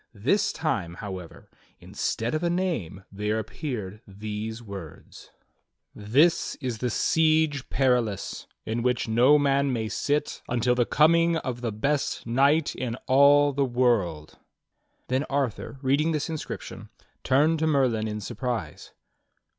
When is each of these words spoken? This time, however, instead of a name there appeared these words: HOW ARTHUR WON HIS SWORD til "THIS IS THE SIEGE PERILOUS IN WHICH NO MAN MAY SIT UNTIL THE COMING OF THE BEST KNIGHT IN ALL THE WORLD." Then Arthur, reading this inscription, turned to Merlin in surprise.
This 0.15 0.51
time, 0.51 0.95
however, 0.95 1.47
instead 1.79 2.33
of 2.33 2.41
a 2.41 2.49
name 2.49 3.03
there 3.11 3.37
appeared 3.37 4.01
these 4.07 4.59
words: 4.63 5.29
HOW 5.29 5.29
ARTHUR 5.29 5.39
WON 5.43 5.43
HIS 5.43 6.03
SWORD 6.03 6.05
til 6.05 6.11
"THIS 6.11 6.55
IS 6.55 6.77
THE 6.79 6.89
SIEGE 6.89 7.69
PERILOUS 7.69 8.47
IN 8.65 8.81
WHICH 8.81 9.07
NO 9.07 9.37
MAN 9.37 9.71
MAY 9.71 9.89
SIT 9.89 10.41
UNTIL 10.49 10.73
THE 10.73 10.87
COMING 10.87 11.37
OF 11.37 11.61
THE 11.61 11.71
BEST 11.71 12.25
KNIGHT 12.25 12.73
IN 12.73 12.95
ALL 13.05 13.53
THE 13.53 13.65
WORLD." 13.65 14.39
Then 15.07 15.23
Arthur, 15.29 15.77
reading 15.83 16.13
this 16.13 16.31
inscription, 16.31 16.89
turned 17.23 17.59
to 17.59 17.67
Merlin 17.67 18.07
in 18.07 18.21
surprise. 18.21 18.93